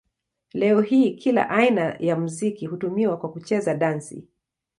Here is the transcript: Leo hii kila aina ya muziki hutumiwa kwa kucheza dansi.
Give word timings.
Leo 0.53 0.81
hii 0.81 1.11
kila 1.13 1.49
aina 1.49 1.95
ya 1.99 2.15
muziki 2.15 2.65
hutumiwa 2.65 3.17
kwa 3.17 3.31
kucheza 3.31 3.73
dansi. 3.75 4.27